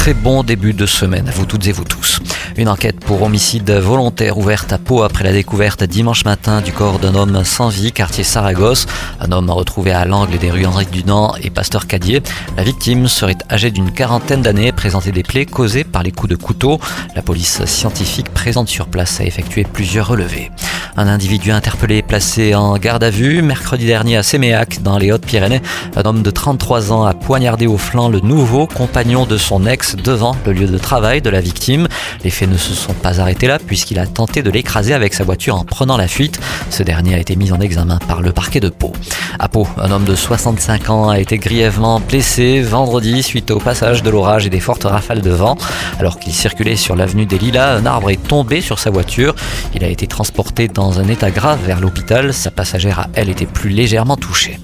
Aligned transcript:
Très 0.00 0.14
bon 0.14 0.42
début 0.42 0.72
de 0.72 0.86
semaine 0.86 1.28
à 1.28 1.30
vous 1.30 1.44
toutes 1.44 1.66
et 1.66 1.72
vous 1.72 1.84
tous. 1.84 2.20
Une 2.56 2.70
enquête 2.70 2.98
pour 3.00 3.20
homicide 3.20 3.70
volontaire 3.70 4.38
ouverte 4.38 4.72
à 4.72 4.78
Pau 4.78 5.02
après 5.02 5.24
la 5.24 5.32
découverte 5.32 5.84
dimanche 5.84 6.24
matin 6.24 6.62
du 6.62 6.72
corps 6.72 6.98
d'un 6.98 7.14
homme 7.14 7.44
sans 7.44 7.68
vie, 7.68 7.92
quartier 7.92 8.24
Saragosse. 8.24 8.86
Un 9.20 9.30
homme 9.30 9.50
retrouvé 9.50 9.92
à 9.92 10.06
l'angle 10.06 10.38
des 10.38 10.50
rues 10.50 10.64
Henri 10.64 10.86
Dunant 10.86 11.34
et 11.42 11.50
Pasteur 11.50 11.86
Cadier. 11.86 12.22
La 12.56 12.62
victime 12.62 13.08
serait 13.08 13.36
âgée 13.50 13.70
d'une 13.70 13.92
quarantaine 13.92 14.40
d'années, 14.40 14.72
présentait 14.72 15.12
des 15.12 15.22
plaies 15.22 15.44
causées 15.44 15.84
par 15.84 16.02
les 16.02 16.12
coups 16.12 16.30
de 16.30 16.36
couteau. 16.36 16.80
La 17.14 17.20
police 17.20 17.66
scientifique 17.66 18.32
présente 18.32 18.70
sur 18.70 18.86
place 18.86 19.20
a 19.20 19.24
effectué 19.24 19.64
plusieurs 19.64 20.08
relevés. 20.08 20.50
Un 20.96 21.06
individu 21.06 21.52
interpellé 21.52 22.02
placé 22.02 22.54
en 22.54 22.76
garde 22.76 23.04
à 23.04 23.10
vue 23.10 23.42
mercredi 23.42 23.86
dernier 23.86 24.16
à 24.16 24.22
Séméac 24.22 24.82
dans 24.82 24.98
les 24.98 25.12
Hautes-Pyrénées. 25.12 25.62
Un 25.96 26.02
homme 26.02 26.22
de 26.22 26.30
33 26.30 26.92
ans 26.92 27.04
a 27.04 27.14
poignardé 27.14 27.66
au 27.66 27.78
flanc 27.78 28.08
le 28.08 28.20
nouveau 28.20 28.66
compagnon 28.66 29.26
de 29.26 29.36
son 29.36 29.66
ex 29.66 29.96
devant 29.96 30.36
le 30.44 30.52
lieu 30.52 30.66
de 30.66 30.78
travail 30.78 31.22
de 31.22 31.30
la 31.30 31.40
victime. 31.40 31.88
Les 32.24 32.30
faits 32.30 32.50
ne 32.50 32.56
se 32.56 32.74
sont 32.74 32.94
pas 32.94 33.20
arrêtés 33.20 33.46
là 33.46 33.58
puisqu'il 33.58 33.98
a 33.98 34.06
tenté 34.06 34.42
de 34.42 34.50
l'écraser 34.50 34.94
avec 34.94 35.14
sa 35.14 35.24
voiture 35.24 35.56
en 35.56 35.64
prenant 35.64 35.96
la 35.96 36.08
fuite. 36.08 36.40
Ce 36.70 36.82
dernier 36.82 37.14
a 37.14 37.18
été 37.18 37.36
mis 37.36 37.52
en 37.52 37.60
examen 37.60 37.98
par 38.08 38.20
le 38.20 38.32
parquet 38.32 38.60
de 38.60 38.68
Pau. 38.68 38.92
À 39.38 39.48
un 39.78 39.90
homme 39.90 40.04
de 40.04 40.14
65 40.14 40.90
ans 40.90 41.08
a 41.08 41.18
été 41.18 41.38
grièvement 41.38 42.00
blessé 42.00 42.60
vendredi 42.62 43.22
suite 43.22 43.50
au 43.50 43.58
passage 43.58 44.02
de 44.02 44.10
l'orage 44.10 44.46
et 44.46 44.50
des 44.50 44.60
fortes 44.60 44.84
rafales 44.84 45.22
de 45.22 45.30
vent. 45.30 45.56
Alors 45.98 46.18
qu'il 46.18 46.32
circulait 46.32 46.76
sur 46.76 46.96
l'avenue 46.96 47.26
des 47.26 47.38
Lilas, 47.38 47.76
un 47.76 47.86
arbre 47.86 48.10
est 48.10 48.22
tombé 48.22 48.60
sur 48.60 48.78
sa 48.78 48.90
voiture. 48.90 49.34
Il 49.74 49.84
a 49.84 49.88
été 49.88 50.06
transporté 50.06 50.68
dans 50.68 50.98
un 50.98 51.08
état 51.08 51.30
grave 51.30 51.60
vers 51.64 51.80
l'hôpital. 51.80 52.32
Sa 52.32 52.50
passagère 52.50 53.00
a, 53.00 53.06
elle, 53.14 53.28
été 53.28 53.46
plus 53.46 53.70
légèrement 53.70 54.16
touchée. 54.16 54.58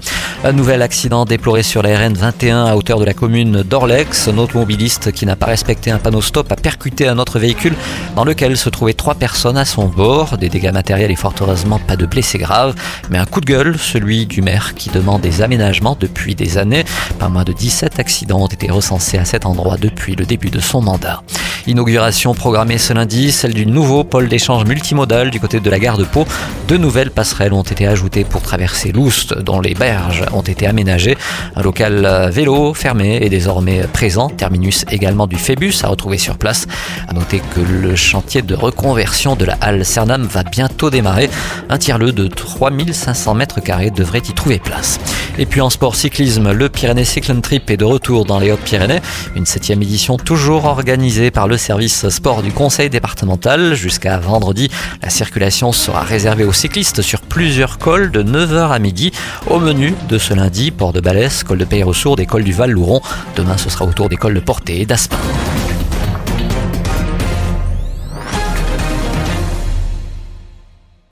Un 0.45 0.53
nouvel 0.53 0.83
accident 0.83 1.25
déploré 1.25 1.63
sur 1.63 1.83
la 1.83 1.99
RN 1.99 2.15
21 2.15 2.67
à 2.67 2.77
hauteur 2.77 2.99
de 2.99 3.05
la 3.05 3.15
commune 3.15 3.63
d'Orlex. 3.63 4.29
Un 4.29 4.39
automobiliste 4.39 5.13
qui 5.13 5.27
n'a 5.27 5.37
pas 5.37 5.47
respecté 5.47 5.91
un 5.91 5.99
panneau 5.99 6.21
stop 6.21 6.51
a 6.53 6.57
percuté 6.57 7.09
un 7.09 7.19
autre 7.19 7.39
véhicule 7.39 7.75
dans 8.15 8.25
lequel 8.25 8.57
se 8.57 8.69
trouvaient 8.69 8.95
trois 8.95 9.15
personnes 9.15 9.57
à 9.57 9.65
son 9.65 9.87
bord. 9.87 10.39
Des 10.39 10.49
dégâts 10.49 10.73
matériels 10.73 11.11
et 11.11 11.17
fort 11.17 11.35
heureusement 11.41 11.79
pas 11.79 11.97
de 11.97 12.07
blessés 12.07 12.39
graves, 12.39 12.75
mais 13.11 13.19
un 13.19 13.27
coup 13.27 13.41
de 13.41 13.47
gueule, 13.47 13.79
celui 13.79 14.27
du 14.27 14.43
maire 14.43 14.56
qui 14.75 14.91
demande 14.91 15.21
des 15.21 15.43
aménagements 15.43 15.97
depuis 15.99 16.35
des 16.35 16.59
années. 16.59 16.85
Pas 17.19 17.29
moins 17.29 17.45
de 17.45 17.53
17 17.53 17.99
accidents 17.99 18.43
ont 18.43 18.47
été 18.47 18.71
recensés 18.71 19.19
à 19.19 19.25
cet 19.25 19.47
endroit 19.47 19.77
depuis 19.77 20.17
le 20.17 20.25
début 20.25 20.51
de 20.51 20.61
son 20.61 20.81
mandat. 20.81 21.23
Inauguration 21.67 22.33
programmée 22.33 22.79
ce 22.79 22.93
lundi, 22.93 23.33
celle 23.33 23.53
du 23.53 23.67
nouveau 23.67 24.05
pôle 24.05 24.29
d'échange 24.29 24.65
multimodal 24.65 25.31
du 25.31 25.41
côté 25.41 25.59
de 25.59 25.69
la 25.69 25.81
gare 25.81 25.99
de 25.99 26.05
Pau. 26.05 26.25
Deux 26.69 26.77
nouvelles 26.77 27.11
passerelles 27.11 27.53
ont 27.53 27.63
été 27.63 27.89
ajoutées 27.89 28.25
pour 28.25 28.41
traverser 28.41 28.93
l'Oust, 28.93 29.37
dont 29.39 29.61
les 29.61 29.75
berges 29.75 30.25
ont 30.33 30.43
été 30.43 30.69
aménagées. 30.69 31.19
Un 31.57 31.63
local 31.63 32.31
vélo 32.33 32.73
fermé 32.73 33.17
est 33.21 33.29
désormais 33.29 33.83
présent. 33.93 34.29
Terminus 34.29 34.85
également 34.91 35.27
du 35.27 35.35
Phébus 35.37 35.75
à 35.83 35.89
retrouver 35.89 36.19
sur 36.19 36.39
place. 36.39 36.69
À 37.09 37.15
noter 37.15 37.43
que 37.55 37.61
le 37.61 37.97
chantier 37.97 38.43
de 38.43 38.55
reconversion 38.55 39.35
de 39.35 39.45
la 39.45 39.59
halle 39.61 39.85
Cernam 39.85 40.23
va 40.23 40.45
bientôt 40.45 40.91
démarrer. 40.91 41.29
Un 41.69 41.79
tiers-le 41.79 42.13
de 42.13 42.29
3500 42.29 43.35
mètres 43.35 43.61
carrés 43.61 43.91
devrait 43.91 44.23
y 44.29 44.33
trouver 44.33 44.46
Et 45.39 45.45
puis 45.45 45.61
en 45.61 45.71
sport 45.71 45.97
cyclisme, 45.97 46.53
le 46.53 46.69
Pyrénées 46.69 47.05
Cycling 47.05 47.41
Trip 47.41 47.69
est 47.69 47.77
de 47.77 47.85
retour 47.85 48.25
dans 48.25 48.39
les 48.39 48.53
Hautes-Pyrénées. 48.53 49.01
Une 49.35 49.45
septième 49.45 49.83
édition 49.83 50.19
toujours 50.19 50.67
organisée 50.67 51.33
par 51.33 51.49
le 51.49 51.57
service 51.57 52.09
sport 52.11 52.43
du 52.43 52.53
conseil 52.53 52.89
départemental. 52.89 53.75
Jusqu'à 53.75 54.19
vendredi, 54.19 54.71
la 55.03 55.11
circulation 55.11 55.73
sera 55.73 56.03
réservée 56.03 56.45
aux 56.45 56.53
cyclistes 56.53 57.03
sur 57.03 57.23
plusieurs 57.23 57.79
cols 57.79 58.13
de 58.13 58.23
9h 58.23 58.71
à 58.71 58.79
midi. 58.79 59.11
Au 59.49 59.59
menu 59.59 59.95
de 60.09 60.17
ce 60.17 60.33
lundi, 60.33 60.71
port 60.71 60.93
de 60.93 61.01
Balès, 61.01 61.43
col 61.43 61.59
de 61.59 61.65
Peyre-Sourde 61.65 62.21
et 62.21 62.27
col 62.27 62.45
du 62.45 62.53
Val-Louron. 62.53 63.01
Demain, 63.35 63.57
ce 63.57 63.69
sera 63.69 63.85
autour 63.85 64.09
des 64.09 64.17
cols 64.17 64.35
de 64.35 64.41
Portée 64.41 64.81
et 64.81 64.87
d'Aspin. 64.87 65.19